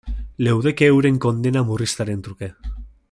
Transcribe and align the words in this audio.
Leudeke 0.45 0.87
euren 0.93 1.19
kondena 1.27 1.63
murriztearen 1.69 2.25
truke. 2.29 2.51